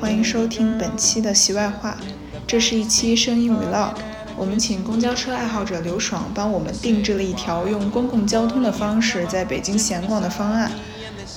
[0.00, 1.96] 欢迎收听本期的席外话。
[2.46, 3.94] 这是一期声音 vlog。
[4.36, 10.70] 我们请公交车爱好者刘爽帮我们定制了一条用公共交通的方式在北京闲逛的方案。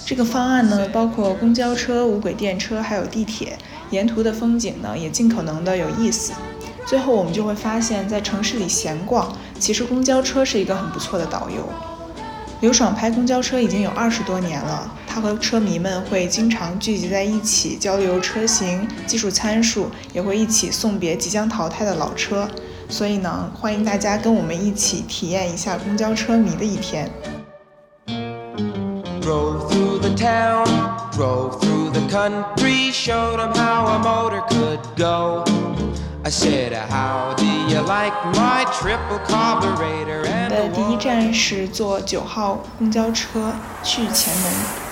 [0.05, 3.57] 这个方案呢，包括公交车、无轨电车，还有地铁。
[3.91, 6.33] 沿途的风景呢，也尽可能的有意思。
[6.85, 11.67] 最后我们就会发现，在城市里闲逛，其实公交车是一个很不错的导游。
[12.61, 22.45] 刘爽拍公交车已经有二十多年了，他和车迷们会经常聚集在一起交流车型、技术参数，也会一起送别即将淘汰的老车。
[22.89, 27.09] 所以呢，欢迎大家跟我们一起体验一下公交车迷的一天。
[40.49, 44.84] 的第一站是坐九号公交车去前门。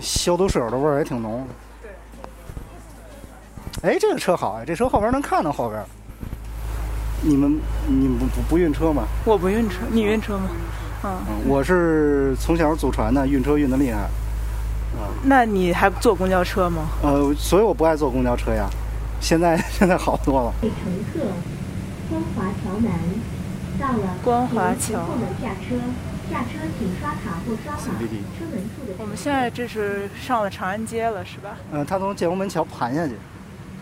[0.00, 1.46] 消毒水的味儿也挺浓。
[3.82, 5.82] 哎，这个车好哎，这车后边能看到后边。
[7.22, 9.04] 你们你们不不晕车吗？
[9.24, 10.48] 我不晕车，你晕车吗？
[11.04, 11.16] 嗯，
[11.46, 14.00] 我是从小祖传的，晕车晕的厉害。
[14.00, 16.88] 啊，那你还坐公交车吗？
[17.02, 18.68] 呃，所以我不爱坐公交车呀。
[19.20, 20.52] 现在 现在好多了。
[20.60, 20.70] 乘
[21.12, 21.26] 客，
[22.08, 22.92] 光华桥南
[23.78, 24.14] 到了。
[24.24, 25.00] 光华桥。
[25.42, 25.76] 下车，
[26.30, 27.78] 下车请刷卡或刷码。
[27.78, 28.94] 车门处的。
[28.98, 31.56] 我们现在这是上了长安街了，是吧？
[31.72, 33.14] 嗯，他从建国门桥盘下去。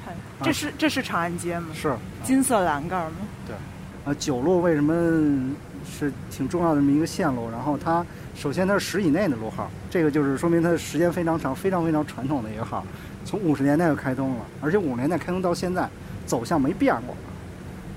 [0.04, 1.68] 盘，这是这是长安街吗？
[1.74, 1.94] 是。
[2.22, 3.18] 金色栏杆吗？
[3.46, 3.56] 对。
[4.04, 5.54] 啊，九路为什么？
[5.86, 12.84] 是挺重要的这么一个线路，然后它首先它是十以内的路号，这个就是说明它的时间非常长，非常非常传统的一个号，
[13.26, 15.86] 从五十年代就开通了，而且五十年代开通到现在
[16.24, 17.14] 走向没变过，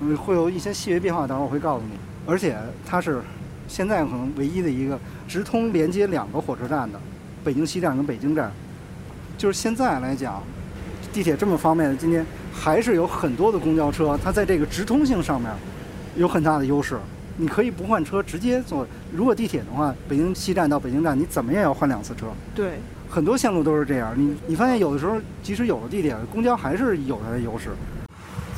[0.00, 1.98] 嗯，会有一些细微变化，等会儿我会告诉你。
[2.26, 3.22] 而且它是
[3.68, 4.98] 现在可能唯一的一个
[5.28, 6.98] 直通连接两个火车站的，
[7.44, 8.50] 北京西站跟北京站，
[9.36, 10.42] 就是现在来讲，
[11.12, 15.50] 地铁这么方便的今天，还是有很多的公交车，它在这个直通性上面
[16.16, 16.98] 有很大的优势。
[17.40, 18.84] 你可以不换车直接坐。
[19.12, 22.26] 如果地铁的话，北京西站到北京站，你怎么也要换两次车。
[22.52, 24.12] 对，很多线路都是这样。
[24.16, 27.66] 你你发现有的时候，即使有了地铁，公交还是有它的优势。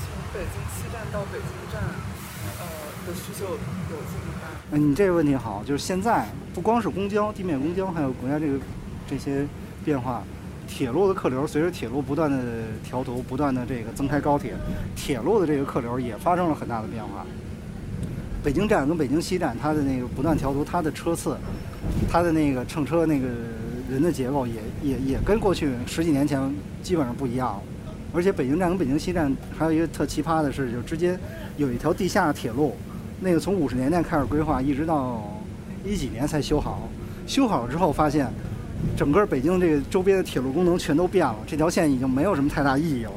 [0.00, 1.82] 从北京西站到北京站，
[2.59, 2.65] 呃，
[3.06, 3.97] 的需求有
[4.73, 4.91] 嗯？
[4.91, 8.59] 你这个问题好，就是现在不光是公交、地面公交，还有国家这个
[9.09, 9.47] 这些
[9.85, 10.23] 变化，
[10.69, 12.39] 铁路的客流随着铁路不断的
[12.85, 14.55] 调图、不断的这个增开高铁，
[14.95, 17.27] 铁路的这个客流也发生了很大的变化。
[18.43, 21.37] 北京站跟北京西站，它的那个不断调度，它的车次，
[22.11, 23.29] 它的那个乘车那个
[23.91, 26.41] 人的结构也也也跟过去十几年前
[26.83, 27.63] 基本上不一样了。
[28.15, 31.19] 而且北京站跟北京西站还有一个特奇葩的是，就之间
[31.59, 32.75] 有一条地下铁路，
[33.21, 35.23] 那个从五十年代开始规划，一直到
[35.85, 36.89] 一几年才修好。
[37.27, 38.27] 修好了之后，发现
[38.97, 43.13] 整个北京这个周边的铁路功能全都变了，这条线已经没有什么太大意义了。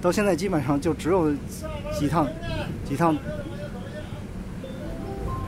[0.00, 1.32] 到现在基本上就只有
[1.98, 2.26] 几趟
[2.84, 3.16] 几趟。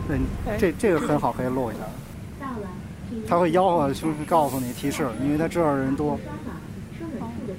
[0.07, 0.19] 对，
[0.59, 1.81] 这这个很好，可以录一下。
[3.27, 6.19] 他会吆喝，就是告诉你提示，因为他知道人多。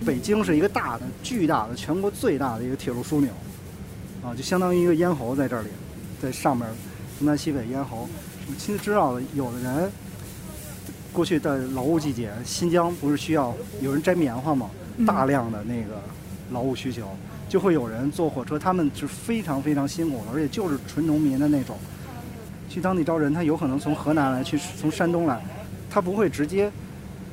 [0.06, 3.30] 北京是一个大的、巨大的、全国最大的一个铁路枢纽，
[4.24, 5.70] 啊，就相当于一个咽喉在这里，
[6.26, 6.68] 在上面
[7.20, 8.10] 东南西北咽喉。
[8.58, 9.92] 其实知道的，有的人
[11.14, 14.72] 过去的劳务季节，新疆不是需要有人摘棉花吗？
[15.06, 16.02] 大量的那个
[16.52, 17.08] 劳务需求，
[17.48, 21.78] 就会有人坐火车，他们是非常非常辛苦的，而且就是纯农民的那种。
[22.70, 25.40] 去当地招人，他有可能从河南来，去从山东来，
[25.90, 26.72] 他不会直接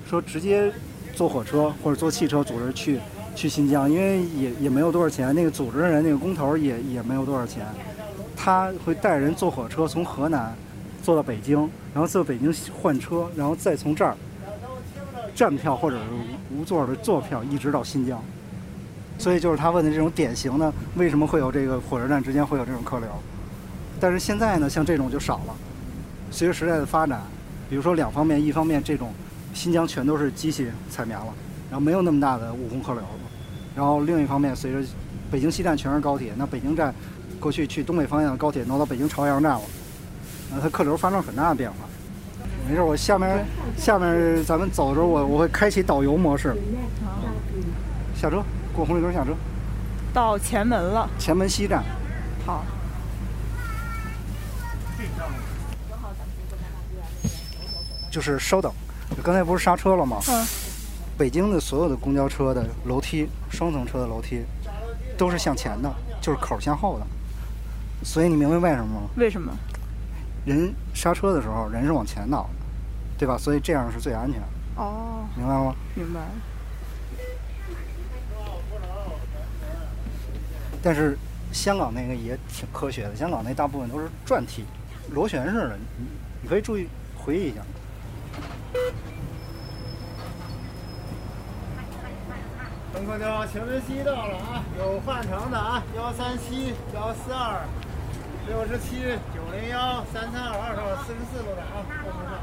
[0.08, 0.70] 说直接
[1.14, 3.00] 坐火车或者坐汽车组织去
[3.34, 7.66] 去新疆，因为也也没有多少钱，那个组织的人那个工头也也没有多少钱，
[8.36, 10.54] 他会带人坐火车从河南
[11.02, 11.58] 坐到北京，
[11.92, 14.16] 然后坐北京换车，然后再从这儿
[15.34, 16.02] 站票或者是
[16.54, 18.22] 无座的坐票一直到新疆，
[19.18, 23.08] 所以就是他问的这种典型的，为什么会有这个火车站之间会有这种客流？
[24.00, 25.54] 但是现在呢，像这种就少了。
[26.30, 27.22] 随着时代的发展，
[27.70, 29.12] 比如说两方面，一方面这种
[29.54, 31.32] 新疆全都是机器采棉了，
[31.70, 33.08] 然后没有那么大的务工客流了。
[33.76, 34.82] 然后另一方面，随着
[35.30, 36.94] 北京西站全是高铁，那北京站
[37.42, 39.60] 过去去东北方向的高铁挪到北京朝阳站了，
[40.48, 41.76] 那它客流发生很大的变化。
[42.68, 43.44] 没事，我下面
[43.76, 46.56] 下面咱们走的时候，我我会开启导游模式。
[48.14, 48.40] 下车，
[48.72, 49.32] 过红绿灯下车。
[50.14, 51.10] 到前门了。
[51.18, 51.82] 前门西站。
[52.46, 52.64] 好。
[58.08, 58.70] 就是稍等，
[59.20, 60.20] 刚才不是刹车了吗？
[60.28, 60.46] 嗯。
[61.18, 64.44] 北京的所有的公交车的楼梯，双层车的楼梯，
[65.18, 67.06] 都是向前的，就是口向后的。
[68.04, 69.08] 所以你明白为什么吗？
[69.16, 69.52] 为什么？
[70.44, 72.48] 人刹车的时候人是往前倒的，
[73.18, 73.38] 对吧？
[73.38, 74.40] 所以这样是最安全。
[74.76, 75.74] 哦，明白吗？
[75.94, 76.20] 明白。
[80.82, 81.16] 但是
[81.52, 84.64] 香港那个也挺科学的，香港那大部分都是转体、
[85.10, 86.06] 螺旋式的，你
[86.42, 87.60] 你可以注意回忆一下。
[92.92, 97.62] 乘客叫请问西到了啊，有换乘的啊，幺三七、幺四二、
[98.48, 98.98] 六十七、
[99.32, 102.42] 九零幺、三三二二号、四十四路的啊，后面上。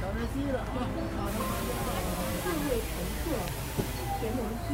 [0.00, 0.64] 请问西的啊。
[2.42, 2.92] 各位乘
[3.22, 3.30] 客，
[4.18, 4.68] 前门区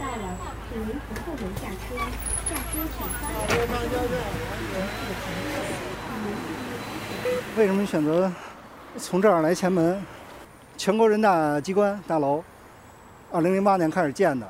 [0.00, 0.24] 到了，
[0.70, 1.84] 请您从后门下车，
[2.48, 3.22] 下车请发。
[3.36, 4.14] 后方交站。
[7.58, 8.32] 为什么选择
[8.96, 10.02] 从这儿来前门？
[10.78, 12.42] 全国人大机关大楼，
[13.30, 14.46] 二零零八年开始建的。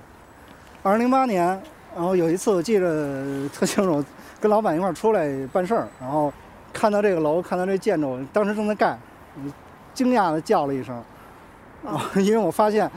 [0.82, 1.60] 二零零八年，
[1.96, 4.04] 然后有一次我记得特清楚，
[4.38, 6.30] 跟老板一块儿出来办事儿，然后
[6.70, 8.98] 看到这个楼，看到这建筑，当时正在盖，
[9.94, 10.94] 惊讶的叫了一声，
[11.86, 12.90] 啊， 因为我发现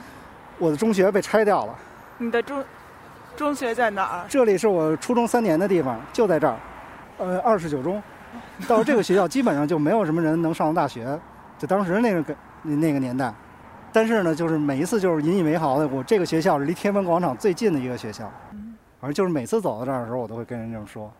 [0.57, 1.74] 我的中学被拆掉了。
[2.18, 2.62] 你的中
[3.38, 4.25] 中学在哪儿？
[4.28, 6.57] 这里是我初中三年的地方，就在这儿，
[7.19, 8.04] 呃，二十九中。
[8.68, 11.18] 到这个学校，基本上就没有什么人能上大学，
[11.57, 13.34] 就当时那个那个年代。
[13.94, 18.30] 但是呢，就是每一次就是引以为豪的，我这个学校是离天安门广场最近的一个学校。
[19.00, 21.12] 反正就是每次走到这儿的时候，我都会跟人这么说。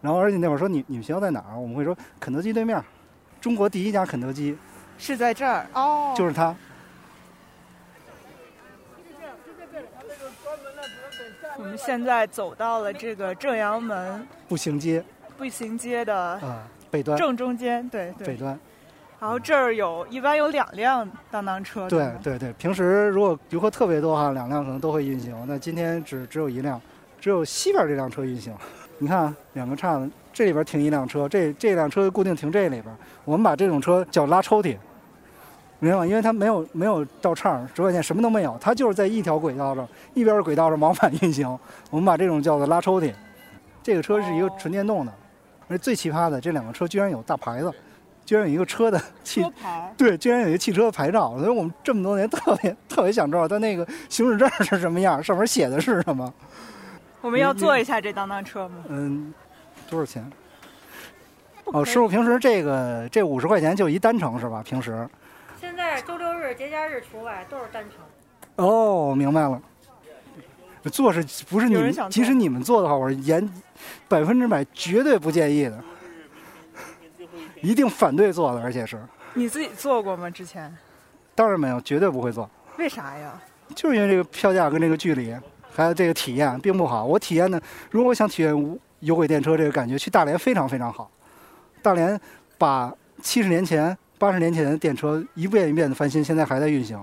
[0.00, 1.58] 然后而且那会儿说你你们学校在哪儿？
[1.58, 2.82] 我们会说肯德基对面，
[3.40, 4.56] 中国第一家肯德基
[4.96, 6.54] 是在这儿哦，就是它。
[11.58, 15.04] 我们现在走到了这个正阳门步行街，
[15.36, 18.58] 步行街的啊北端正中间，对对北端。
[19.20, 22.50] 然后这儿有一般有两辆当当车，对对对。
[22.54, 25.36] 平时如果游客特别多哈，两辆可能都会运行。
[25.46, 26.80] 那今天只只有一辆，
[27.20, 28.52] 只有西边这辆车运行。
[28.98, 32.86] 你看两个岔子，这里边停一辆车，这这辆车固定停这里边。
[33.24, 34.76] 我们把这种车叫拉抽屉，
[35.78, 36.06] 明白吗？
[36.06, 41.46] 因为它没有没有道岔，直管线什么都没有，它就是在一条轨道上，一边轨道上往返运行。
[41.90, 43.12] 我们把这种叫做拉抽屉。
[43.82, 45.12] 这个车是一个纯电动的，
[45.68, 47.72] 而最奇葩的，这两个车居然有大牌子。
[48.26, 56.32] 居然有一个车的汽牌，对，居然有一个汽车的牌照，所以我们这么多年特别特别想知道它那个行驶证是什么样，上面写的是什么。
[57.20, 58.84] 我们要坐一下这当当车吗？
[58.88, 59.32] 嗯，
[59.88, 60.30] 多少钱？
[61.66, 64.62] 哦，师傅，平时这个这五十块钱就一单程是吧？
[64.64, 65.08] 平时？
[65.60, 68.66] 现在周六日节假日除外都是单程。
[68.66, 69.60] 哦，明白了。
[70.90, 71.92] 坐是不是你们？
[72.08, 73.46] 即使你们坐的话，我是严
[74.08, 75.78] 百分之百绝对不建议的。
[77.60, 78.98] 一定反对做的，而且是
[79.34, 80.30] 你自己做过吗？
[80.30, 80.74] 之前？
[81.34, 82.48] 当然没有，绝对不会做。
[82.78, 83.38] 为啥呀？
[83.74, 85.36] 就是因为这个票价跟这个距离，
[85.74, 87.04] 还有这个体验并不好。
[87.04, 91.10] 我体验的，如果想体验有轨电车这个感觉，去大连非常非常好。
[91.82, 92.20] 大连
[92.58, 96.98] 把七十年前、八十年前的电车一遍一遍的翻新，现在还在运行。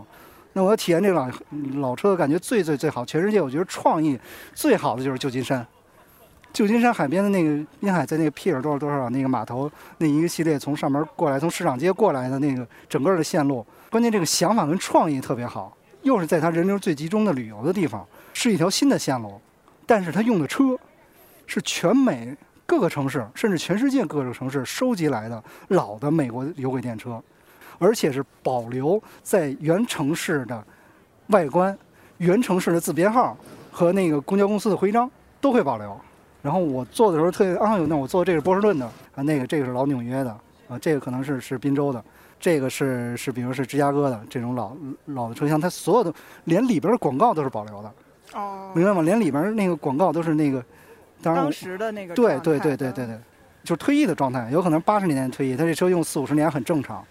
[0.53, 1.29] 那我体验这个老
[1.75, 3.05] 老车的感觉，最最最好。
[3.05, 4.19] 全世界我觉得创意
[4.53, 5.65] 最好的就是旧金山。
[6.53, 9.69] 旧金山海边的那个滨海，在那个皮尔多少多少那个码头
[9.99, 18.03] 那一个系列从上面过来，从市场街过来的那个整个的线路，关键这个想法跟创意特别好，又是在它人流最集中的旅游的地方，
[18.39, 19.41] 是一条新的线路，
[19.83, 20.77] 但是它用的车
[21.47, 27.19] 是全美各个城市，甚至全世界各个城市收集来的老的美国有轨电车，
[27.79, 30.63] 而且是保留在原城市的
[31.29, 31.75] 外观、
[32.19, 33.35] 原城市的字编号
[33.71, 35.09] 和那个公交公司的徽章
[35.41, 35.99] 都会保留。
[36.43, 40.29] 然后我坐的时候特别啊，那我坐这个是波士顿的啊，那个这个是老纽约的
[40.69, 42.05] 啊，这个可能是是滨州的，
[42.39, 46.13] 这个是是比如是芝加哥的这种老老的车厢，它所有的
[46.43, 47.91] 连里边的广告都是保留的
[48.37, 49.01] 哦，明白吗？
[49.01, 50.63] 连里边那个广告都是那个
[51.21, 53.19] 当当时的那个对对对对对对，
[53.63, 57.03] 就是退役的状态，有可能八十年代退役，他这车用四五十年很正常。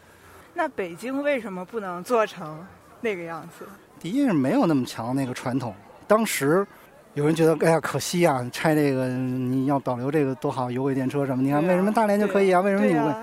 [0.55, 2.65] 那北京为什么不能做成
[3.01, 3.67] 那个样子？
[3.99, 5.75] 第一是没有那么强那个传统，
[6.07, 6.67] 当时。
[7.15, 11.43] 有人觉得，哎呀，可惜啊，拆这个你要保留这个多好，有轨电车什么？
[11.43, 12.61] 你看为什么大连就可以啊？
[12.61, 13.15] 为什么你不会？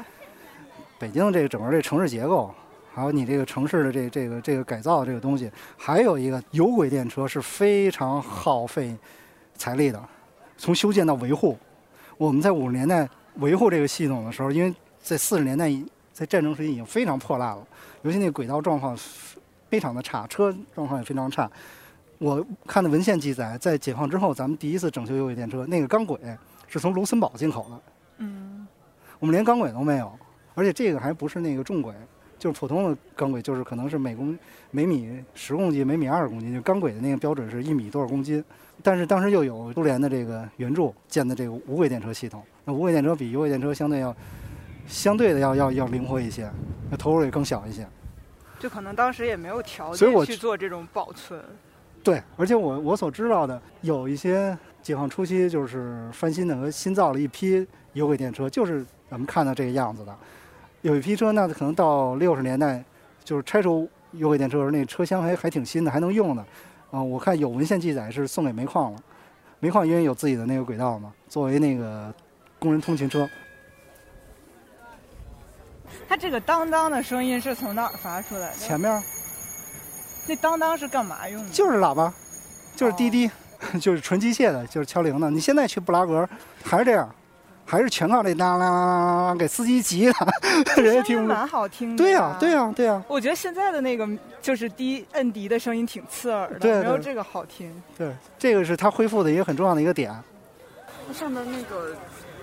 [0.97, 2.51] 北京这个整个这城市结构，
[2.93, 8.95] 还有你这个城市的这这个这个改造这个东西，还有一个有轨电车是非常耗费
[9.55, 9.99] 财力的，
[10.57, 11.57] 从修建到维护。
[12.17, 14.71] 我们在五十年代维护这个系统的时候，因为
[15.01, 15.67] 在四十年代
[16.11, 17.67] 在战争时期已经非常破烂了，
[18.03, 18.95] 尤其那轨道状况
[19.69, 21.49] 非常的差，车状况也非常差。
[22.19, 26.19] 我看的文献记载，在解放之后，咱们第一次整修有轨电车，那个钢轨
[26.67, 27.81] 是从卢森堡进口的。
[28.19, 28.67] 嗯，
[29.17, 30.11] 我们连钢轨都没有，
[30.53, 31.93] 而且这个还不是那个重轨，
[32.43, 34.37] 就是普通的钢轨，就是可能是每公
[34.69, 38.43] 每米十公斤，每米二十公斤，就钢轨的那个标准是一米多少公斤。
[38.81, 44.13] 但是当时又有苏联的这个援助建的这个无轨电车系统，那无轨电车比有轨电车相对要
[44.85, 46.51] 相对的要要要灵活一些，
[46.91, 47.87] 那投入也更小一些。
[48.59, 51.41] 就可能当时也没有条件去做这种保存。
[52.03, 60.13] 对，而且我我所知道的有一些解放初期就是翻新的和新造了一批有轨电车，就是咱们看到这个样子的。
[60.83, 62.83] 有一批车那，可能到六十年代
[63.23, 66.45] 就是拆除有轨电车的时候，那车厢还还挺新的，还能用的。
[66.91, 68.99] 啊、我看有文献记载是送给煤矿了，
[69.59, 72.13] 煤矿因为有自己的那个轨道嘛，作为那个
[72.59, 73.27] 工人通勤车。
[76.07, 78.57] 它这个当当的声音是从哪儿发出来的？
[78.57, 79.01] 前面
[80.27, 81.49] 那当当是干嘛用的？
[81.49, 82.13] 就是喇叭，
[82.75, 83.31] 就是滴滴，
[83.79, 85.31] 就是纯机械的，就是敲铃的。
[85.31, 86.27] 你现在去布拉格
[86.61, 87.09] 还是这样，
[87.65, 90.13] 还是全靠这当当当当给司机急的，
[90.81, 91.97] 人家听蛮好听的。
[91.97, 94.07] 对呀、对、呀、对呀、我觉得现在的那个
[94.41, 97.73] 就是滴摁笛的声音挺刺耳的，对对没有这个好听。
[97.97, 100.13] 对，这个是它恢复的一个很重要的一个点，
[101.07, 101.89] 那上面那个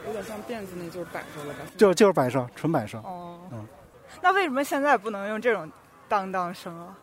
[0.06, 1.60] 有点像辫子，那就是摆设了吧？
[1.76, 2.98] 就就是摆设，纯摆设。
[2.98, 3.66] 哦，嗯
[4.22, 5.70] 那为什么现在不能用这种
[6.08, 6.96] 当当声啊？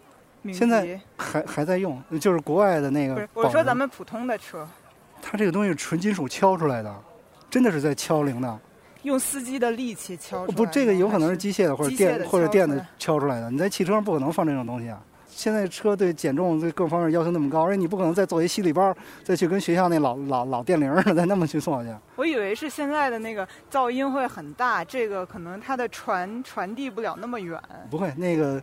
[0.53, 4.65] 现在还还在用，就是国外的那个不是，我说咱们普通的车，
[5.21, 6.95] 它这个东西纯金属敲出来的，
[7.49, 8.57] 真的是在敲铃铛。
[9.03, 13.49] 用司机的力气敲出来不，这个有可能是机械的或者电或者电的敲出来的。
[13.49, 15.01] 你在汽车上不可能放这种东西啊。
[15.29, 21.93] 现在车对减重对各方面要求那么高，而且你不可能再做一吸力包，再去跟学校那老老老电铃儿似的再那么去做去。
[22.15, 27.61] 我以为是现在的那个噪音会很大，这个可能它的传传递不了那么远。
[27.91, 28.61] 不会，那个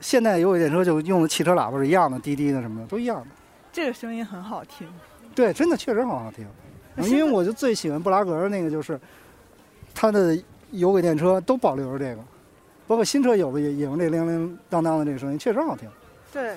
[0.00, 3.26] 现代有轨电车就用的汽车喇叭是一样的，滴滴的什么的都一样的。
[3.70, 4.88] 这个声音很好听。
[5.34, 6.46] 对，真的确实很好听。
[6.96, 8.98] 因为我就最喜欢布拉格的那个，就是
[9.94, 10.36] 它的
[10.70, 12.22] 有轨电车都保留着这个，
[12.86, 15.88] 包括新车有的也也用这铃铃当当的这个声音，确实好听。
[16.32, 16.56] 对，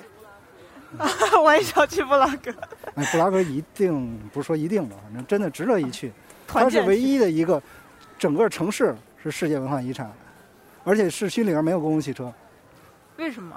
[1.42, 2.52] 我也想去布拉格。
[2.94, 6.12] 哎，布拉格一定不是说一定吧，反正真的值得一去。
[6.46, 7.62] 它是唯一的一个，
[8.18, 10.12] 整个城市是世界文化遗产，
[10.84, 12.32] 而且市区里边没有公共汽车，
[13.16, 13.56] 为什么？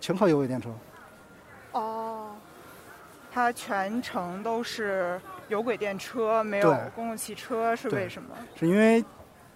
[0.00, 0.68] 全靠有轨电车。
[1.72, 2.17] 哦，
[3.32, 8.28] 它全程都是有轨电车，没有公共汽车，是为什么？
[8.54, 9.04] 是因为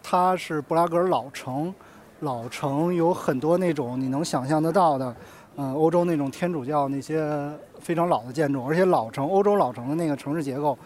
[0.02, 1.74] 它是布拉格老城，
[2.20, 5.16] 老城有很多那种你能想象得到的，
[5.56, 7.50] 呃，欧洲那种天主教那些
[7.80, 10.78] 非常老的建筑，而且老城欧洲老城的那个城市结构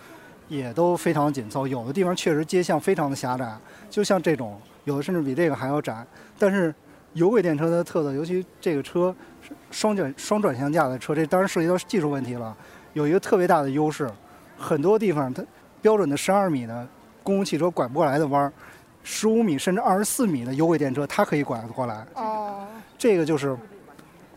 [0.49, 3.57] 也都非常紧凑，有的地方确实街巷非常的狭窄，
[3.91, 6.07] 就像这种，有的甚至比这个还要窄。
[6.39, 6.75] 但是
[7.13, 12.57] 有轨电车的特色，尤其这个车是双转双转向架的车，这当然涉及到技术问题了，
[12.97, 14.11] 有一个特别大的优势，
[14.57, 15.45] 很多地方它
[15.83, 16.89] 标准的十二米的
[17.23, 18.51] 公共汽车拐不过来的弯儿，
[19.05, 22.07] 十五米甚至二十四米的有轨电车它可以拐得过来。
[22.15, 23.55] 哦，这个就是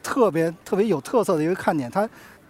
[0.03, 1.89] 特别特别有特色的一个看点。
[1.89, 2.07] 它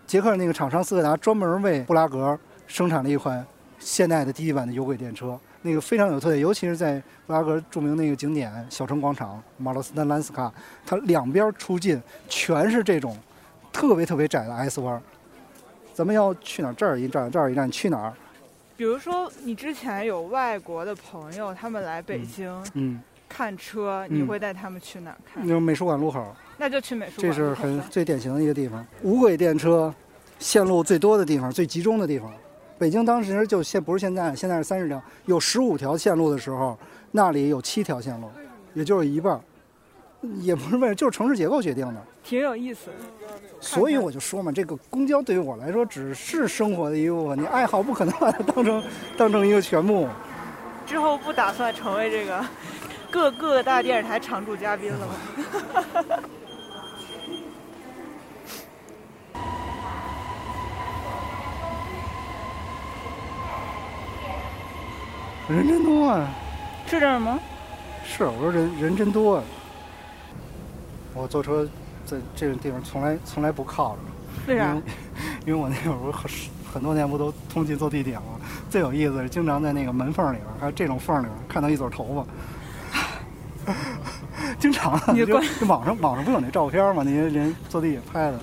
[0.08, 2.36] 捷克那个厂商斯柯达专门为布拉格
[2.66, 3.46] 生产了一款
[3.78, 10.51] 现代的第一版的有轨电车，那个非常有特点，尤其是在布拉格著名那个景点小城广场马洛斯丹兰斯卡，
[10.88, 13.16] 它两边出进全是这种
[13.72, 15.00] 特别特别窄的 S 弯儿。
[16.00, 16.74] 咱们要去哪儿？
[16.75, 18.13] 这儿一站，这儿一站，去哪儿？
[18.77, 25.46] 比如说你之前有外国的朋友，他们来北京嗯，看车，你嗯会带他们去哪儿看？
[25.46, 26.25] 那个美术馆路口。
[26.58, 27.27] 那就去美术馆。
[27.29, 28.88] 这是很最典型的一个地方。
[29.03, 29.94] 无轨电车
[30.39, 32.32] 线路最多的地方、最集中的地方。
[32.77, 36.79] 北京当时就现不是现在，现在是三十条，有十五条线路的时候，
[37.12, 38.32] 那里有七条线路，
[38.74, 39.41] 也就是一半儿。
[40.41, 42.01] 也不是为了，就是城市结构决定的。
[42.23, 42.93] 挺有意思的。
[43.61, 48.83] 所以我就说嘛，这个公交对于我来说只是生活的一部分，你爱好不可能把它当成
[49.17, 50.07] 当成一个全部。
[50.85, 52.43] 之后不打算成为这个
[53.11, 55.13] 各各大电视台常驻嘉宾了吗？
[65.49, 66.29] 人真多啊！
[66.85, 67.39] 是这儿吗？
[68.05, 69.43] 是，我说人人真多啊。
[71.13, 71.68] 我坐车
[72.06, 74.00] 在这个地方从来从来不靠着。
[74.48, 74.75] 为啥
[75.46, 75.54] 因为？
[75.60, 76.32] 我那会儿很
[76.74, 78.39] 很多年不都通勤坐地铁吗？
[78.70, 82.25] 最有意思是经常在那个门缝里边，还有这种缝里边看到一撮头
[83.66, 83.74] 发，
[84.60, 84.92] 经常
[85.68, 87.04] 网上网上不有那照片吗？
[87.06, 88.39] 那些人坐地铁拍的，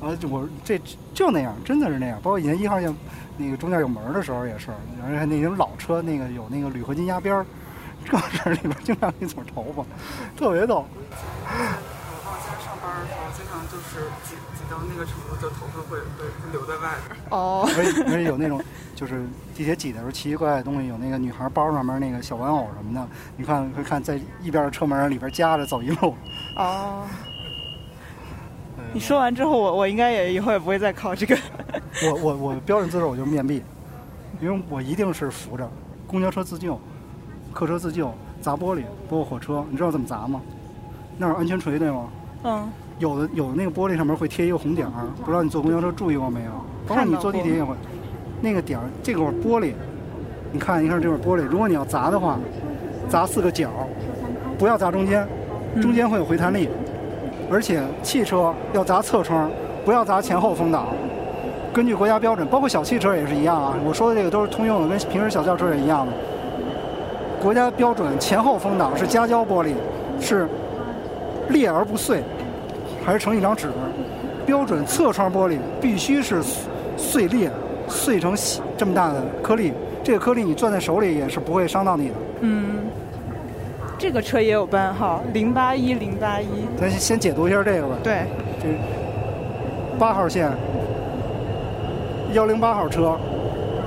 [0.00, 0.80] 然后就我这
[1.14, 2.18] 就那样，真的是那样。
[2.22, 2.94] 包括以前一号线
[3.36, 4.70] 那个中间有门的时候也是，
[5.04, 7.46] 而且那种老车那个有那个铝合金压边儿，
[8.04, 9.84] 这事儿里边经常一撮头发，
[10.36, 10.86] 特别逗。
[10.86, 17.16] 我往家上班的时候，经常就是挤挤到那个程度，就头发会会会留在外边儿。
[17.30, 18.60] 哦，而且而且有那种
[18.96, 19.24] 就是
[19.54, 26.14] 地铁挤的时候奇奇怪怪的东西，有那个女孩包上面那个小玩偶什么的，你看会看在一边的车门里边夹着走一路。
[26.56, 27.06] 哦，
[28.76, 31.38] 呃你说完之后，我我应该也以后也不会再考这个。
[32.02, 33.62] 我我我标准姿势我就面壁，
[34.40, 35.70] 因为我一定是扶着，
[36.06, 36.80] 公交车自救、
[37.52, 40.40] 客车自救砸玻璃，包括火车，你知道怎么砸吗？
[41.18, 42.08] 那有安全锤对吗？
[42.42, 44.92] 嗯，有的有的那个玻璃上面会贴一个红点儿，
[45.24, 46.50] 不知道你坐公交车注意过没有？
[46.86, 47.74] 包括你坐地铁也会，
[48.40, 49.72] 那个点儿这块玻璃，
[50.52, 52.38] 你看一看这块玻璃，如果你要砸的话，
[53.08, 53.70] 砸四个角，
[54.58, 55.26] 不要砸中间，
[55.80, 56.68] 中间会有回弹力，
[57.50, 59.50] 而且汽车要砸侧窗，
[59.84, 60.86] 不要砸前后风挡。
[61.72, 63.74] 根据国家标准，包括小汽车也是一样啊。
[63.86, 66.12] 我说的这个都是通用的，跟平时小轿车也一样的。
[67.40, 69.72] 国家标准前后风挡是夹胶玻璃，
[70.20, 70.46] 是
[71.48, 72.22] 裂而不碎，
[73.10, 73.66] 还是成一张纸？
[74.46, 76.40] 标准侧窗玻璃必须是
[76.96, 77.50] 碎裂，
[77.88, 78.36] 碎成
[78.78, 79.72] 这么大的颗粒。
[80.04, 82.14] 这个颗粒你攥在手里也是不会伤到你的。
[82.42, 82.84] 嗯，
[83.98, 86.46] 这个车也有班号零八一零八一。
[86.80, 87.96] 咱先解读一下这个吧。
[88.00, 88.26] 对，
[88.62, 88.68] 这
[89.98, 90.48] 八号线。
[92.32, 93.18] 幺零八号车，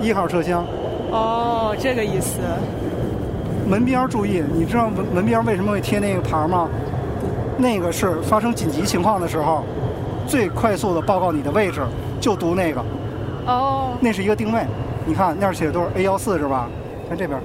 [0.02, 0.66] 一号车厢。
[1.12, 2.40] 哦，这个意思。
[3.70, 6.68] 门边注意，你知道门门边为什么会贴那个牌吗？
[7.58, 9.64] 那个是发生紧急情况的时候，
[10.28, 11.82] 最快速的报告你的位置，
[12.20, 12.84] 就读那个。
[13.46, 13.98] 哦。
[14.02, 14.66] 那是一个定位，
[15.06, 16.70] 你看那儿写的都是 A 幺四是吧？
[17.08, 17.40] 看这边，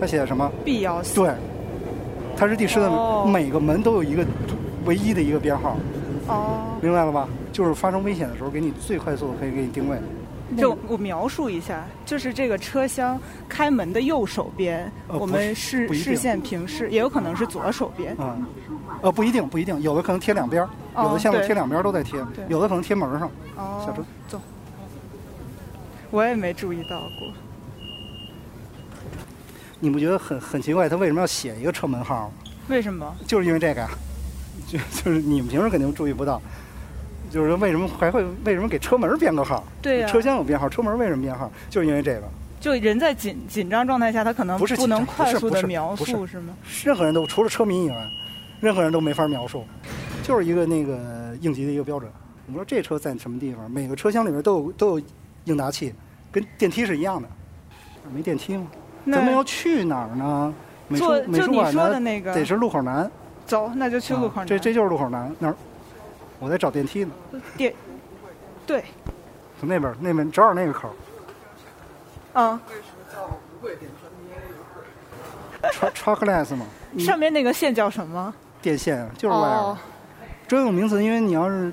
[0.00, 1.14] 它写的什么？B 幺四。
[1.14, 1.30] 对，
[2.36, 2.90] 它是第十的，
[3.26, 4.26] 每个门都有一个
[4.84, 5.76] 唯一的一个编号。
[6.28, 6.66] 哦。
[6.80, 7.28] 明白了吧？
[7.52, 9.96] 就是发生危险的时候，给你最快速的可以给你定位。
[10.58, 18.14] 就我描述一下，就是这个车厢开门的右手边，我们视视线平视，也有可能是左手边。
[18.16, 18.36] 啊，
[19.02, 20.66] 呃，不一定，不一定，有的可能贴两边，
[20.96, 22.18] 有的线路贴两边都在贴，
[22.48, 23.28] 有的可能贴门上。
[23.56, 24.40] 哦，小车走。
[26.10, 27.28] 我也没注意到过。
[29.80, 30.88] 你不觉得很很奇怪？
[30.88, 32.30] 他为什么要写一个车门号？
[32.68, 33.12] 为什么？
[33.26, 33.90] 就是因为这个呀，
[34.68, 36.40] 就就是你们平时肯定注意不到。
[37.28, 39.64] 就是说，为什么还会为什么给车门编个号？
[39.80, 41.50] 对呀，车厢有编号，车门为什么编号？
[41.68, 42.22] 就是因为这个。
[42.60, 46.54] 就人在紧紧张状态下，他可能不能快速的描述，是吗？
[46.84, 47.96] 任何人都除了车迷以外，
[48.62, 49.64] 任何人都没法描述，
[50.22, 52.08] 就是一个那个应急的一个标准。
[52.46, 53.68] 我们说这车在什么地方？
[53.68, 55.04] 每个车厢里面都有都有
[55.46, 55.92] 应答器，
[56.30, 57.28] 跟电梯是一样的。
[58.14, 58.68] 没电梯吗？
[59.06, 60.54] 咱们要去哪儿呢？
[60.86, 63.10] 美术美术馆的那个得是路口南。
[63.46, 64.46] 走，那就去路口南。
[64.46, 65.56] 这这就是路口南那儿。
[66.38, 67.10] 我在找电梯呢。
[67.56, 67.74] 电，
[68.64, 68.84] 对。
[69.58, 70.88] 从那边，那边正好那个口。
[72.34, 72.52] 嗯。
[72.68, 76.64] 为什么叫无轨电车？Truckless 嘛。
[77.00, 78.32] 上面那个线叫什么？
[78.62, 79.76] 电线，就是 wire。
[80.46, 81.72] 专有名词，因为你要是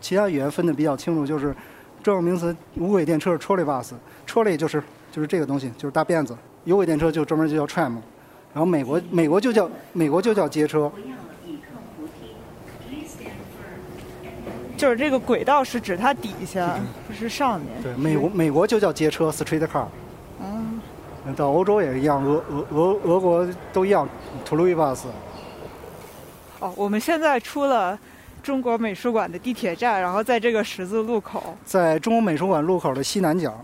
[0.00, 1.54] 其他语言分的比较清楚，就是
[2.02, 6.36] 专有名词无轨电车是 trolley bus，trolley 就是就是这个东西，就是大辫子。
[6.64, 7.92] 有轨电车就专门就叫 tram，
[8.52, 10.90] 然后美国美国就叫美国就叫街车。
[14.76, 17.68] 就是这个轨道是指它底下，不是上面。
[17.82, 19.86] 对，美国美国就叫街车 （street car）。
[20.40, 20.80] 嗯。
[21.36, 24.08] 到欧洲也是一样，俄俄俄俄国都一样
[24.44, 25.08] t o l u b u s
[26.60, 27.98] 哦，我们现在出了
[28.42, 31.56] 中国美术馆的地铁站，然后在这个十字路口。
[31.64, 33.56] 在中国美术馆路口的西南角。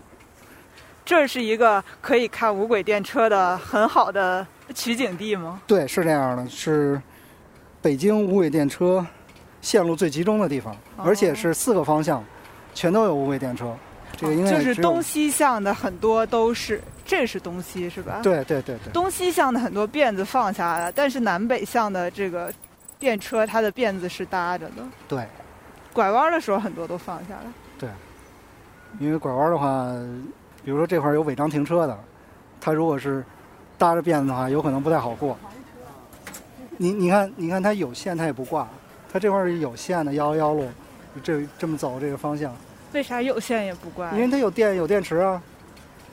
[1.03, 5.61] 这是一个可以看无轨电车的很好的取景地吗？
[5.67, 7.01] 对，是这样的，是
[7.81, 9.05] 北京无轨电车。
[9.61, 12.23] 线路最集中的地方，而且是四个方向，
[12.75, 13.75] 全都有无轨电车。
[14.15, 18.19] 这个应该就是东西向的很多都是，这是东西是吧？
[18.21, 18.93] 对对对对。
[18.93, 22.53] 东西向的很多辫子放下来了，但是南北向的这个
[22.99, 24.83] 电车，它的辫子是搭着的。
[25.07, 25.25] 对。
[25.93, 27.51] 拐弯的时候很多都放下来。
[27.77, 27.89] 对。
[28.99, 29.91] 因为拐弯的话，
[30.63, 31.97] 比如说这块有违章停车的，
[32.59, 33.23] 它如果是
[33.77, 35.37] 搭着辫子的话，有可能不太好过。
[36.77, 38.67] 你你看你看它有线，它也不挂。
[39.11, 40.67] 它这块是有线的幺幺幺路，
[41.23, 42.53] 这这么走这个方向，
[42.91, 44.11] 为啥有线也不挂？
[44.11, 45.41] 因为它有电有电池啊，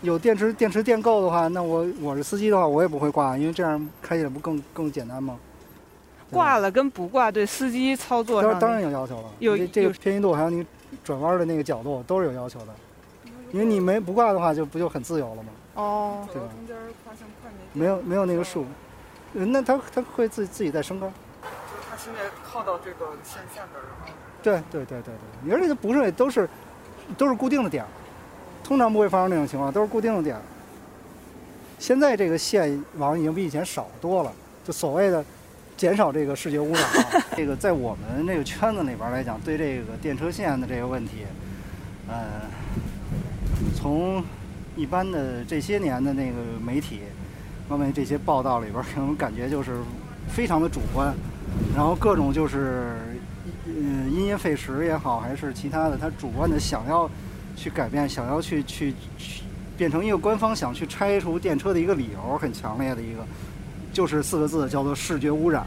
[0.03, 5.37] 有电池电池电够的话，那我我是司机的话，我也不会挂，因为这样开起来不更更简单吗？
[6.33, 10.67] 挂了跟不挂对司机操作上当然有要求了，有这个偏移度还有你
[11.05, 12.75] 转弯的那个角度都是有要求的，
[13.53, 15.49] 因为你没不挂的话就不就很自由了吗？
[15.75, 16.49] 哦，对吧？
[16.49, 18.67] 中间跨线快没有没有那个数，
[19.33, 21.07] 那它它会自自己在升高。
[21.09, 21.13] 就
[21.89, 23.87] 它现在靠到这个线下边儿
[24.43, 25.15] 对对对对
[25.45, 26.49] 对，而且它不是都是
[27.17, 27.89] 都是固定的点儿。
[28.65, 30.43] 通常不会发生这种情况，都是固定的点儿。
[31.79, 34.33] 现在这个线网已经比以前少多了，
[34.65, 35.25] 就所谓的
[35.83, 36.85] 减少这个视觉污染。
[37.37, 41.27] 这个在我们这个圈子里边来讲，对这个电车线的这个问题，
[42.07, 42.43] 呃，
[43.75, 44.23] 从
[44.77, 47.01] 一般的这些年的那个媒体
[47.69, 49.79] 方面这些报道里边，给我们感觉就是
[50.29, 51.13] 非常的主观。
[51.75, 52.95] 然后各种就是，
[53.67, 57.11] 嗯，因噎废食也好，还是其他的，他主观的想要
[57.57, 59.43] 去改变，想要去去去
[59.77, 63.27] 变成一个官方想去拆除电车的一个理由，很强烈的一个，
[63.93, 65.67] 就是四个字，叫做视觉污染。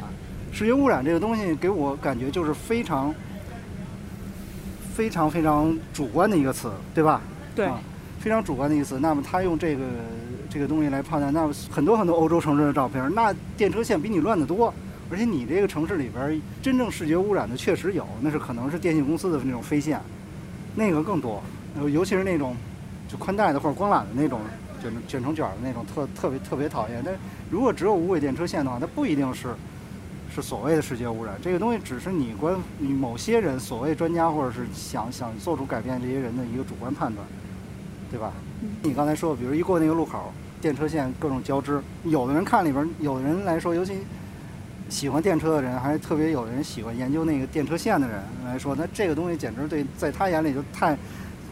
[0.52, 3.14] 视觉污染这个东西给我感觉就是非常、
[4.94, 7.22] 非常非常主观的一个词，对吧？
[7.56, 7.66] 对。
[7.66, 7.80] 啊
[8.18, 8.98] 非常主观的意思。
[8.98, 9.84] 那么他用这个
[10.50, 14.74] 这个东西来判断，那么很多很多欧洲城市的照片，那电车线比你乱得多。
[15.12, 20.02] 而且你这个城市里边真正视觉污染的确实有，那是可能是电信公司的那种飞线，
[20.74, 21.40] 那个更多。
[21.78, 22.56] 呃尤其是那种
[23.08, 24.42] 就宽带的或者光缆的那种
[24.86, 27.02] 卷成卷成卷儿的那种，特特别特别讨厌。
[27.04, 27.16] 但
[27.50, 29.56] 如果只有无轨电车线的话，它不一定是
[30.34, 31.36] 是所谓的视觉污染。
[31.42, 37.26] 这个东西只是你观你某些人所谓专家或者是想想做出改变这些人的一个主观判断。
[38.12, 38.32] 对吧？
[38.84, 43.98] 你刚才说，比如一过那个路口，电车线各种交织，有的人看里边，有的人来说，尤其
[44.88, 50.96] 喜欢电车的人，还特别有的人喜欢研究那个电车线的人来说，那这个东西简直对，在他眼里就太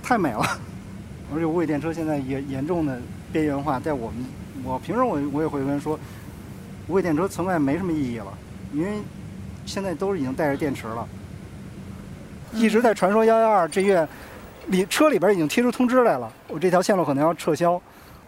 [0.01, 0.45] 太美了。
[1.33, 3.01] 而且无轨电车现在也严重的
[3.33, 4.25] 边缘化，在我们
[4.63, 5.99] 我平时我我也会跟人说，
[6.87, 8.27] 无轨电车存在没什么意义了，
[8.71, 9.01] 因为
[9.65, 11.05] 现在都是已经带着电池了，
[12.53, 14.07] 一直在传说幺幺二这月。
[14.67, 17.81] 里车里边已经贴出通知来了，我这条线路可能要撤销。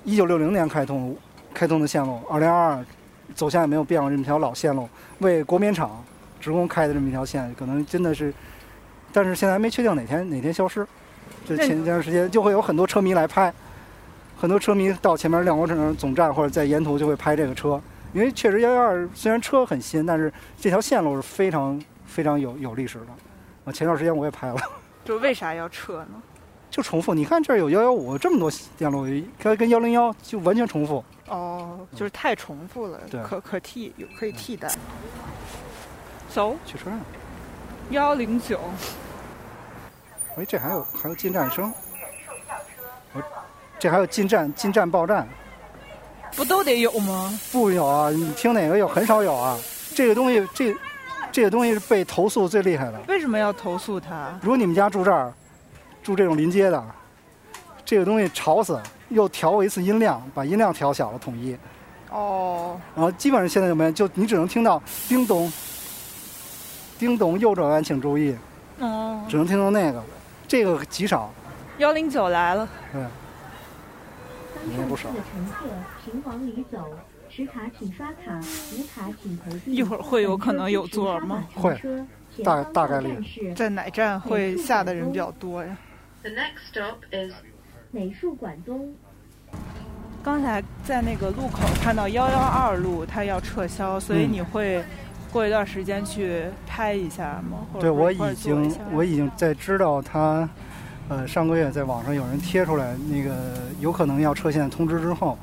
[0.04, 1.16] 一九六零年开通
[1.54, 2.86] 开通的线路，二零二二
[3.34, 4.90] 走向也没有变过这么条老线路，
[5.20, 6.04] 为国棉厂
[6.42, 8.34] 职工开的这么一条线，可能真的是，
[9.14, 10.86] 但是现在还没确定哪天哪天消失。
[11.48, 13.54] 这前一段时间就会有很多车迷来拍，
[14.38, 17.82] 很多车迷到前面亮光城总站或者在沿途就会拍这个车，
[18.14, 23.06] 因为确实幺幺二虽然车很新，但是这条线路是非常非常有有历史的。
[23.66, 24.56] 啊，前段时间我也拍了。
[25.04, 26.22] 就为啥要撤呢？
[26.70, 29.08] 就重复，你看这儿有幺幺五这么多线路，
[29.40, 31.04] 跟跟幺零幺就完全重复。
[31.28, 34.70] 哦，就是太重复了，对可可替有可以替代。
[36.30, 37.00] 走，去车站。
[37.92, 38.60] 幺零九。
[40.36, 41.72] 哎，这还有还有进站声。
[43.76, 45.28] 我这还有进站进站报站。
[46.36, 47.40] 不都得有吗？
[47.52, 48.88] 不有啊，你听哪个有？
[48.88, 49.58] 很少有啊。
[49.94, 50.76] 这个东西，这
[51.32, 53.00] 这个东西是被投诉最厉害的。
[53.08, 54.38] 为什么要投诉他？
[54.42, 55.32] 如果你们家住这儿，
[56.04, 56.84] 住这种临街的，
[57.86, 61.56] 这个东西吵死，又调过一次音量，把音量调小了，统一。
[62.10, 62.80] 哦。
[62.96, 65.52] 然后基本上现在就没，就你只能听到叮咚，
[66.98, 68.36] 叮咚，右转弯请注意。
[68.80, 69.22] 哦。
[69.30, 70.04] 只能听到那个，
[70.48, 71.32] 这个极少。
[71.78, 72.68] 幺零九来了。
[72.92, 73.02] 对。
[79.66, 81.46] 一会儿会有可能有座吗？
[81.54, 81.78] 会，
[82.44, 83.18] 大大概率。
[83.56, 85.78] 在哪站会下的人比较多呀
[86.22, 87.34] ？The next stop is
[87.92, 88.94] 美术馆东。
[90.24, 94.84] 刚才在那个路口看到幺幺二路，它要撤销，所以你会
[95.32, 97.68] 过一段时间去拍一下吗？
[97.80, 100.50] 对，我已经我已经在知道它，
[101.10, 103.34] 呃，上个月在网上有人贴出来那个
[103.80, 105.38] 有可能要撤线通知之后。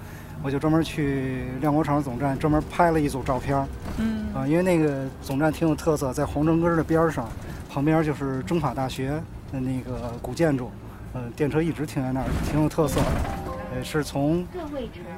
[0.44, 3.64] 我就专门去亮国厂总站，专门拍了一组照片。
[3.98, 7.28] 嗯啊，因为那个总站挺有特色，在黄城根的边儿上，
[7.70, 9.10] 旁边就是中法大学
[9.52, 10.68] 的那个古建筑。
[11.12, 13.06] 呃，电车一直停在那儿，挺有特色的。
[13.72, 14.44] 呃，是从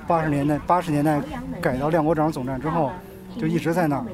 [0.06, 1.18] 八十年代八十年代
[1.58, 2.92] 改到亮国厂总站之后，
[3.38, 4.04] 就一直在那儿。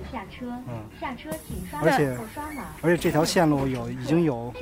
[0.42, 2.16] 嗯，下车请刷而且
[2.82, 4.52] 而且这条线路有已经有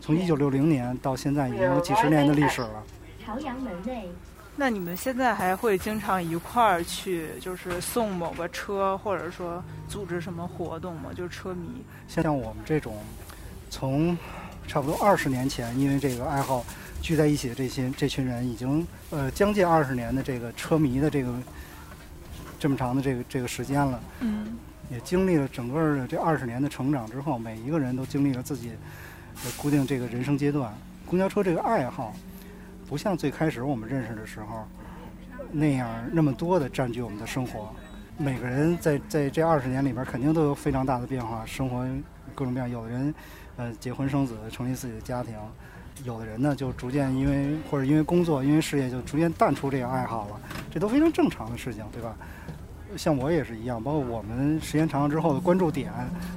[0.00, 2.82] 从一九六零年到现在已经有几十年的历史了。
[3.24, 4.08] 朝阳门内。
[4.54, 11.10] 那你们现在还会经常一块儿去，就是送某个车，或者说组织什么活动吗？
[11.16, 11.82] 就是车迷。
[12.06, 12.94] 像我们这种，
[13.70, 14.16] 从
[14.68, 16.62] 差不多二十年前，因为这个爱好
[17.00, 21.32] 聚在一起的这些这群人，已经呃将近二十年的这个车迷的这个
[22.62, 24.00] 这么长的这个这个时间了。
[24.20, 24.56] 嗯。
[24.90, 30.72] 也经历了整个的这二十年的成长之后，每一个人都经历了自己的固定这个人生阶段。
[31.06, 32.14] 公交车这个爱好。
[32.86, 34.68] 不像最开始我们认识的时候
[35.50, 37.74] 那样那么多的占据我们的生活。
[38.18, 41.86] 每个人在在这二十年里边肯定都有非常大的变化，生活
[42.34, 42.68] 各种各样。
[42.68, 43.14] 有的人
[43.56, 45.32] 呃结婚生子，成立自己的家庭；
[46.04, 52.14] 有的人呢就逐渐因为或者因为工作、因为事业就逐渐淡出这个爱好了，这都非常正常的事情，对吧？
[52.96, 55.90] 像我也是一样，包括我们时间长了之后的关注点，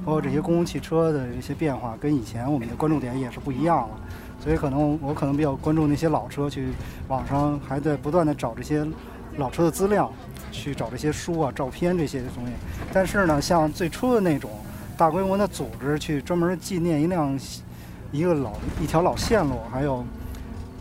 [0.06, 4.00] 包括这些公共汽车的一些变化，跟以前我们的关注点也是不一样了。
[4.40, 6.68] 所以可能我可能比较关注那些老车，去
[7.08, 8.86] 网上还在不断的找这些
[9.38, 10.10] 老车的资料，
[10.52, 12.54] 去找这些书啊、照片这些东西。
[12.94, 14.52] 但是呢，像最初的那种
[14.96, 17.38] 大规模的组织去专门纪念一辆
[18.12, 20.04] 一个老一条老线路，还有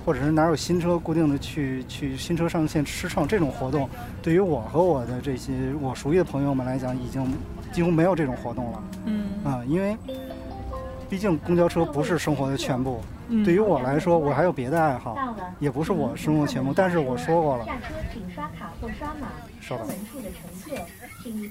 [0.05, 3.89] 或者是哪有新车固定的去去新车上线试乘这种活动，
[4.23, 7.27] 对于我和我的这些我熟悉的朋友们来讲，已经
[7.73, 8.85] 几乎没有这种活动了。
[9.07, 9.97] 嗯啊，因为
[11.09, 13.01] 毕竟公交车不是生活的全部。
[13.27, 19.29] 嗯对于我来说，我还有别的爱好，也不是我生活全部，但是我说过了，下车请刷卡或刷码。
[19.63, 20.85] 稍等车门处的乘客，
[21.23, 21.51] 请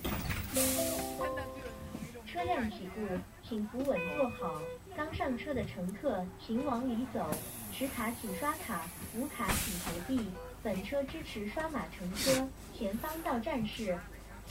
[2.27, 3.01] 车辆起步，
[3.41, 4.53] 请扶稳坐好。
[4.95, 7.29] 刚上车的乘客，请往里走。
[7.71, 8.82] 持卡请刷卡，
[9.15, 10.29] 无卡请投币。
[10.62, 12.47] 本车支持刷码乘车。
[12.77, 13.97] 前方到站是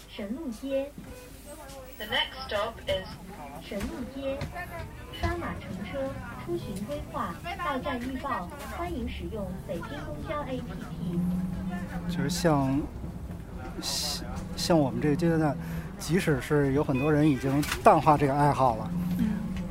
[0.09, 0.91] 神鹿街
[1.97, 3.07] ，The next stop is
[3.65, 4.37] 神鹿街。
[5.21, 6.11] 刷码乘车，
[6.45, 12.11] 出行规划，到站预报，欢迎使用北京公交 APP。
[12.11, 12.81] 就是像
[13.81, 14.27] 像
[14.57, 15.57] 像我们这个阶段，
[15.99, 18.91] 即使是有很多人已经淡化这个爱好了，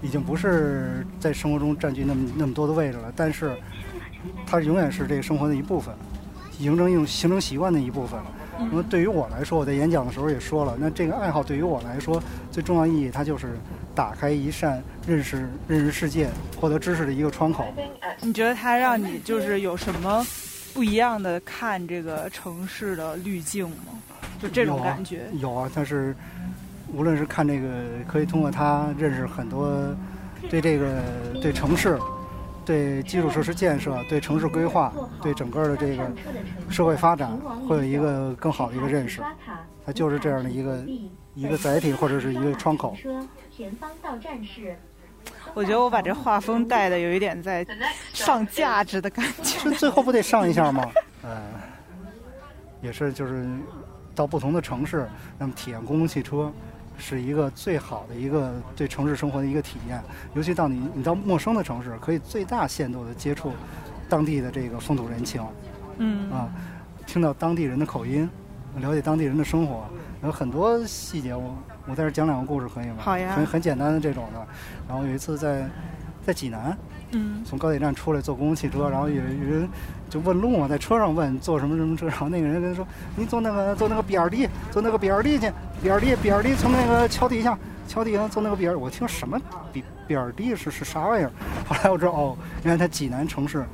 [0.01, 3.55] 已经不是在生活中占据那么那么多的位置了，但是
[4.45, 5.93] 它永远是这个生活的一部分，
[6.51, 8.19] 形成一种形成习惯的一部分。
[8.57, 13.57] 那么对于我来说，我在演讲的时候也说了，那这个爱好对于我来说最重要意义，它就是
[13.95, 17.65] 打开一扇认识认识世界、获得知识的一个窗口。
[18.21, 20.23] 你觉得它让你就是有什么
[20.75, 23.99] 不一样的看这个城市的滤镜吗？
[24.39, 25.23] 就这种有啊感觉。
[25.39, 26.15] 有啊，但是
[26.93, 27.67] 无论是看这个，
[28.07, 29.95] 可以通过它认识很多
[30.49, 31.01] 对这个
[31.41, 31.97] 对城市、
[32.65, 36.11] 对基础设施建设、对城市规划、对整个的这个
[36.69, 37.31] 社会发展，
[37.67, 39.21] 会有一个更好的一个认识。
[39.85, 40.85] 它就是这样的一个
[41.33, 42.95] 一个载体或者是一个窗口。
[42.95, 43.25] 车
[43.55, 44.75] 前方到站是。
[45.53, 47.65] 我觉得我把这画风带的有一点在
[48.11, 49.59] 上价值的感觉。
[49.63, 50.89] 这最后不得上一下吗？
[51.23, 51.41] 呃，
[52.81, 53.47] 也是就是
[54.15, 56.51] 到不同的城市，那么体验公共汽车
[57.01, 60.01] 是一个最好的一个对城市生活的一个体验。
[60.35, 63.51] 尤其到你你到陌生的城市，可以最大限度的接触
[64.07, 65.43] 当地的这个风土人情
[65.97, 66.47] 嗯啊，
[67.05, 68.29] 听到当地人的口音，
[68.77, 69.83] 了解当地人的生活，
[70.23, 71.53] 有很多细节我。
[71.87, 72.97] 我在这讲两个故事可以吗？
[72.99, 74.47] 好呀很很简单的这种的。
[74.87, 75.67] 然后有一次在
[76.23, 76.77] 在济南，
[77.11, 79.69] 嗯从高铁站出来坐公共汽车，然后有有人
[80.09, 85.51] 就问路嘛，在车上问坐什么什么车，然后那个人跟他说：“你坐那个坐那个 BRD，坐那个 BRD 去
[85.83, 89.39] ，BRD BRD 从那个桥底下，桥底下坐那个 BRD。”我听什么
[89.71, 91.31] B BRD 是是啥玩意儿？
[91.67, 93.65] 后来我知道哦，原来它济南城市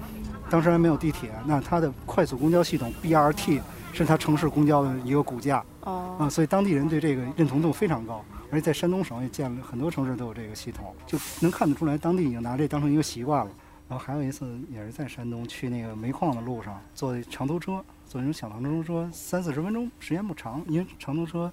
[0.49, 3.59] 当时还没有地铁，那它的快速公交系统 BRT
[3.93, 8.23] 是它城市公交的一个骨架哦啊，所以当地人对这个认同度非常高。
[8.51, 13.51] 而且在山东省也建了很多城市都有这个系统，就能看得出来当地已经拿这当成一个习惯了。
[13.89, 21.51] 然后还有一次也是在山东去那个煤矿的路上坐长途车，坐那种小长途车，三四十分钟，时间不长，因为长途车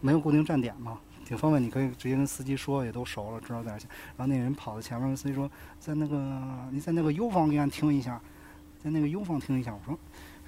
[0.00, 3.86] 没有固定站点嘛，挺方便，你可以直接跟司机说，也都熟了，知道在哪儿下。
[4.16, 5.48] 然后那人跑到前面跟司机说，
[5.78, 6.18] 在那个
[6.72, 8.20] 你在那个 U 方给俺停一下，
[8.82, 9.72] 在那个 U 方停一下。
[9.72, 9.96] 我说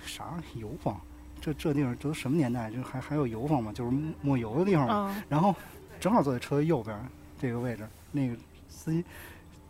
[0.04, 1.00] 啥 U 方？
[1.40, 2.70] 这这地方这都什么年代？
[2.70, 3.72] 这还还有油坊吗？
[3.72, 5.14] 就是抹油的地方吗？
[5.14, 5.54] 嗯然后
[6.00, 7.04] 正好坐在车右边儿
[7.38, 8.34] 这个位置，那个
[8.68, 9.04] 司机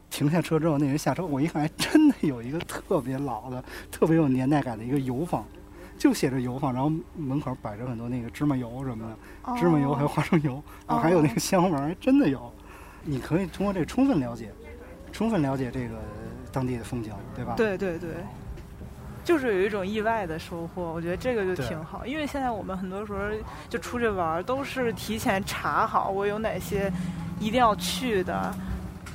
[0.09, 5.45] 停下车之后，那人下车，我一看，还真的有一个特别老的、特别有年代感的一个油坊，
[5.99, 9.15] 就写着油坊，然后门口摆着很多那个芝麻油什么
[9.45, 12.51] 的，芝麻油还有花生油，啊，还有那个香味儿，还真的有。
[13.03, 14.51] 你可以通过这个充分了解，
[15.13, 15.95] 充分了解这个
[16.53, 17.55] 当地的风情，对吧？
[17.57, 18.11] 对对对，
[19.25, 22.05] 就是有一种意外的收获，我觉得这个就挺好。
[22.07, 23.19] 因为现在我们很多时候
[23.69, 26.91] 就出去玩儿，都是提前查好我有哪些
[27.39, 28.53] 一定要去的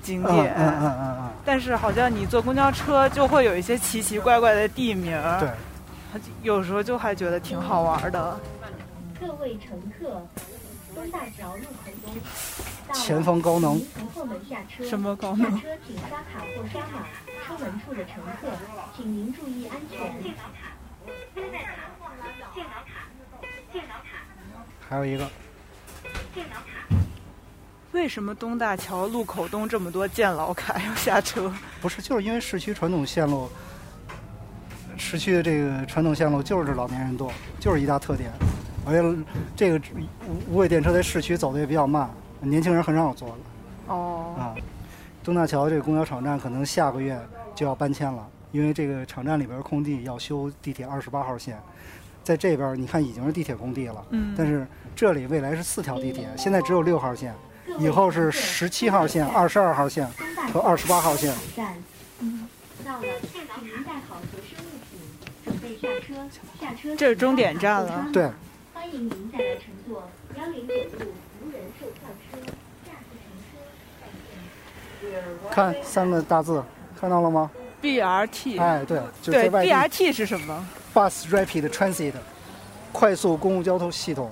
[0.03, 8.39] 景嗯点，嗯嗯嗯嗯，但是好像你坐公交车就会有一些奇奇怪怪的地名儿，对，有时候就还觉得挺好玩的。
[9.19, 10.21] 各位乘客，
[10.93, 12.13] 东大桥路口东，
[12.93, 13.81] 前方高能。
[14.81, 17.05] 什么高能下车请刷卡或刷码。
[17.45, 18.47] 出门处的乘客，
[18.97, 20.11] 请您注意安全。
[24.87, 25.27] 还有一个
[27.91, 31.53] 为什么东大桥路口东这么多建老卡要下车？
[31.81, 33.47] 不是，就是因为市区传统线路，
[34.97, 38.31] 市区的这个传统线路就是老年人多，就是一大特点。
[38.85, 39.23] 而且
[39.55, 39.79] 这个
[40.27, 42.09] 无无轨电车在市区走的也比较慢，
[42.45, 43.36] 年轻人很少坐了
[43.88, 44.55] 哦，啊。
[45.23, 47.19] 东大桥这个公交场站可能下个月
[47.55, 51.60] 就要搬迁了，因为这个场站里边空地要修地铁二十八号线，
[52.23, 57.34] 在这边你看已经是地铁工地了，嗯，但是这里未来是四条地铁，现在只有六号线，
[57.79, 60.08] 以后是十七号线、二十二号线
[60.53, 61.34] 和二十八号线。
[61.55, 61.75] 站，
[62.19, 62.47] 嗯，
[62.86, 63.03] 到了，
[63.34, 64.99] 请您带好随身物品，
[65.43, 66.13] 准备下车。
[66.60, 66.95] 下车。
[66.95, 68.29] 这是终点站了对，
[68.75, 72.38] 欢迎您再来乘坐幺零九路无人售票车，
[72.86, 73.58] 下次乘车。
[75.51, 76.63] 看三个大字，
[76.99, 77.49] 看到了吗
[77.81, 82.13] ？BRT，、哎，对，就对在外地，BRT 是什么？Bus Rapid Transit，
[82.91, 84.31] 快速公共交通系统。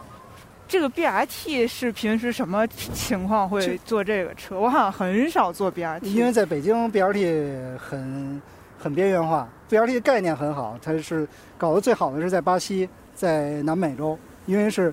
[0.67, 4.59] 这个 BRT 是平时什么情况会坐这个车？
[4.59, 6.05] 我好像很少坐 BRT。
[6.05, 8.41] 因为在北京 BRT 很
[8.79, 14.91] 很边缘化，BRT 的概念很好，它是搞得最好的是在巴西，在南美洲，因为是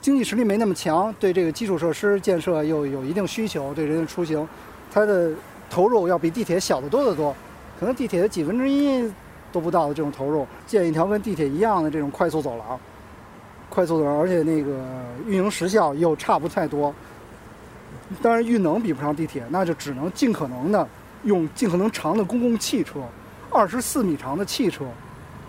[0.00, 4.48] 经济实力没那么强，对这个基础设施建设又有一定需求，对人的出行，
[4.92, 5.30] 它的
[5.70, 7.34] 投入要比地铁小得多得多，
[7.80, 9.10] 可能地铁的几分之一
[9.50, 12.78] 都不到的这种投入，建一条跟地铁一样的这种快速走廊。
[13.70, 14.78] 快速走廊，而且那个
[15.26, 16.94] 运营时效又差不太多。
[18.20, 20.86] 当然，运能比不上地铁，那就只能尽可能的
[21.22, 23.00] 用尽可能长的公共汽车，
[23.50, 24.84] 二十四米长的汽车，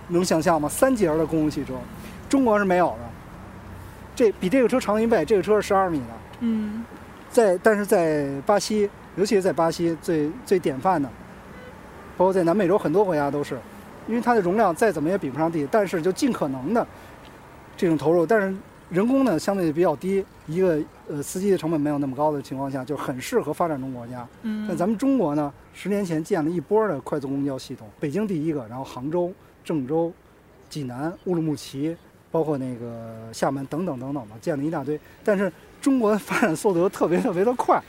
[0.07, 0.69] 能想象吗？
[0.69, 1.73] 三节的公共汽车，
[2.29, 2.99] 中国是没有的。
[4.15, 6.05] 这比这个车长一倍，这个车是十二米的。
[6.39, 6.85] 嗯，
[7.29, 11.09] 在但是在巴西，尤其是在巴西最最典范的，
[12.17, 13.59] 包括在南美洲很多国家都是，
[14.07, 16.85] 因为它的容量再怎么也比不上地铁，但是就尽可能的。
[17.75, 18.55] 这种投入，但是
[18.89, 24.25] 人工呢相对比较低，一个呃司机的成本没有那么高的情况下，就很适合发展中国家。
[24.43, 29.33] 嗯，但咱们中国呢，十年前建了一波的快速公交系统，北京第一个，然后杭州、
[29.65, 30.13] 郑州、
[30.69, 31.97] 济南、乌鲁木齐，
[32.31, 34.99] 包括那个厦门等等等等吧，建了一大堆。
[35.23, 37.81] 但是中国的发展速度特别特别的快，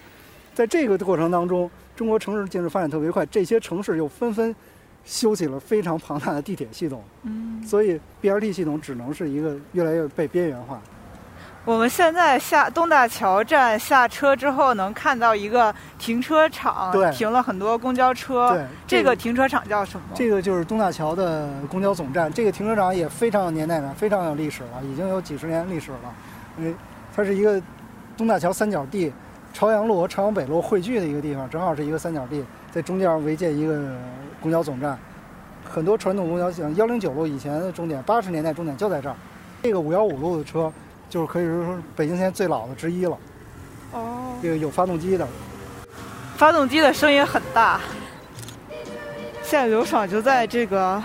[0.54, 4.54] 在这个过程当中，中国城市建设发展特别快，这些城市又纷纷。
[5.06, 10.80] 修起了非常庞大的地铁系统，嗯，所以 BRT 系统只能是一个越来越被边缘化。
[11.66, 18.52] 我们现在下东大桥站下车之后，能看到一个停车场，对，停了很多公交车。
[18.52, 20.06] 对，这个停车场叫什么？
[20.14, 22.32] 这个就是东大桥的公交总站。
[22.32, 25.98] 这个停车场也非常有年代感，非常有历史了，已经有几十年历史了。
[26.56, 26.74] 因为
[27.14, 27.60] 它是一个
[28.16, 29.12] 东大桥三角地，
[29.54, 33.82] 朝阳路和朝阳北路汇聚的一个地方，正好是一个三角地，在中间围建一个。
[34.42, 34.98] 公交总站，
[35.64, 39.16] 很多传统公交像幺零九路以前的终点，八十年代终点就在这儿。
[39.62, 40.70] 这个五幺五路的车，
[41.08, 43.16] 就是可以说是北京现在最老的之一了。
[43.92, 45.26] 哦，这个有发动机的，
[46.36, 47.80] 发动机的声音很大。
[49.42, 51.02] 现在刘爽就在这个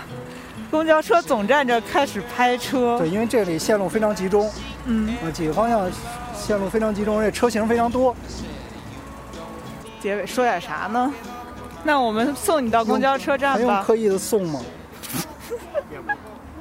[0.70, 2.98] 公交车总站这开始拍车。
[2.98, 4.50] 对，因为这里线路非常集中，
[4.84, 5.90] 嗯，呃，几个方向
[6.50, 8.12] 线路非常集中，而且车型非常多。
[10.00, 11.14] 结尾说点啥呢？
[11.84, 13.56] 那我们送你到公交车站吧。
[13.56, 14.60] 还用刻意的送吗？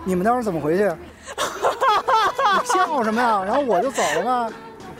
[0.03, 0.83] 你们待会儿怎么回去？
[0.85, 3.43] 你笑什么呀？
[3.43, 4.53] 然后我就走了吗？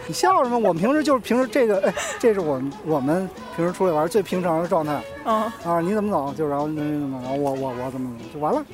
[0.07, 0.57] 你笑什么？
[0.57, 4.99] 我们平时就是平时这个，哎，这是我们我们平时出来玩最平常的状态。
[5.25, 5.43] 嗯。
[5.65, 6.33] 啊，你怎么走？
[6.33, 7.29] 就然后那怎么着？
[7.29, 8.65] 我我我怎么怎么就完了？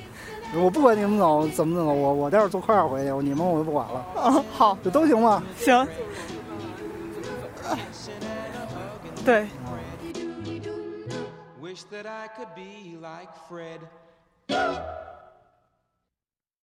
[0.53, 3.11] 我不管你们走怎么怎么，我我待会儿坐快点回去。
[3.27, 4.05] 你们我就不管了。
[4.15, 5.43] 嗯，好，这都行吗？
[5.57, 5.87] 行。
[9.25, 9.47] 对。
[11.75, 13.81] wish that I could be like Fred.